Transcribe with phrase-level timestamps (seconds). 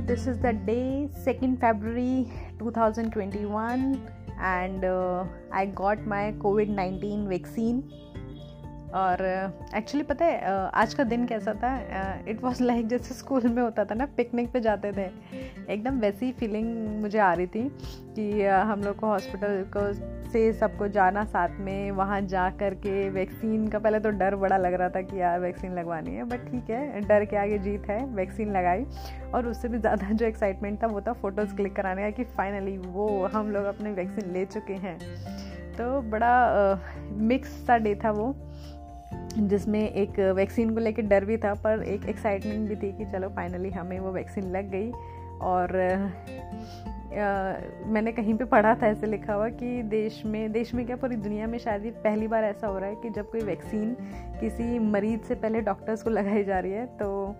[0.00, 2.26] this is the day 2nd February
[2.58, 7.92] 2021 and uh, I got my COVID 19 vaccine
[8.94, 9.22] और
[9.76, 11.74] actually uh, पता है uh, आज का दिन कैसा था?
[12.28, 15.06] इट वॉज़ लाइक जैसे स्कूल में होता था ना पिकनिक पे जाते थे।
[15.72, 17.68] एकदम वैसी फीलिंग मुझे आ रही थी
[18.16, 19.92] कि uh, हम लोग को हॉस्पिटल को
[20.30, 24.56] से सबको जाना साथ में वहाँ जा कर के वैक्सीन का पहले तो डर बड़ा
[24.56, 27.88] लग रहा था कि यार वैक्सीन लगवानी है बट ठीक है डर के आगे जीत
[27.88, 28.84] है वैक्सीन लगाई।
[29.34, 32.76] और उससे भी ज़्यादा जो एक्साइटमेंट था वो था फ़ोटोज़ क्लिक कराने का कि फाइनली
[32.78, 34.98] वो हम लोग अपने वैक्सीन ले चुके हैं।
[35.78, 36.34] तो बड़ा
[37.30, 38.34] मिक्स सा डे था वो।
[39.38, 43.28] जिसमें एक वैक्सीन को लेकर डर भी था पर एक एक्साइटमेंट भी थी कि चलो
[43.28, 44.90] फाइनली हमें वो वैक्सीन लग गई।
[45.42, 45.76] और
[47.14, 47.54] आ,
[47.86, 51.16] मैंने कहीं पे पढ़ा था ऐसे लिखा हुआ कि देश में देश में क्या पूरी
[51.16, 53.96] दुनिया में शायद पहली बार ऐसा हो रहा है कि जब कोई वैक्सीन
[54.40, 57.36] किसी मरीज़ से पहले डॉक्टर्स को लगाई जा रही है तो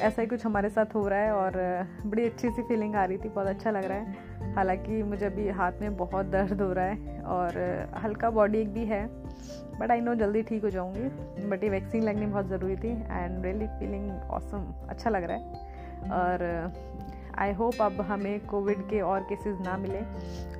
[0.00, 1.52] ऐसा ही कुछ हमारे साथ हो रहा है। और
[2.06, 5.48] बड़ी अच्छी सी फीलिंग आ रही थी बहुत अच्छा लग रहा है। हालाँकि मुझे अभी
[5.48, 7.58] हाथ में बहुत दर्द हो रहा है और
[8.02, 9.06] हल्का बॉडी एक भी है
[9.80, 13.44] बट आई नो जल्दी ठीक हो जाऊँगी। बट ये वैक्सीन लगनी बहुत ज़रूरी थी एंड
[13.44, 15.68] रियली फीलिंग ऑसम अच्छा लग रहा है।
[16.10, 16.72] और
[17.38, 20.00] आई होप अब हमें कोविड के और केसेस ना मिले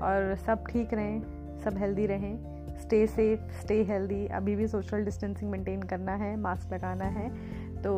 [0.01, 1.21] और सब ठीक रहें,
[1.59, 6.73] सब हेल्दी रहें स्टे सेफ़ स्टे हेल्दी अभी भी सोशल डिस्टेंसिंग मेंटेन करना है मास्क
[6.73, 7.29] लगाना है
[7.83, 7.93] तो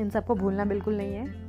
[0.00, 1.47] इन सबको भूलना बिल्कुल नहीं है।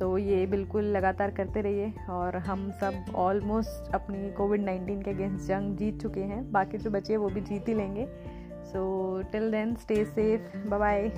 [0.00, 5.46] तो ये बिल्कुल लगातार करते रहिए और हम सब ऑलमोस्ट अपनी कोविड नाइन्टीन के अगेंस्ट
[5.46, 8.06] जंग जीत चुके हैं। बाकी जो बचे वो भी जीत ही लेंगे।
[8.64, 11.08] So till then stay safe bye bye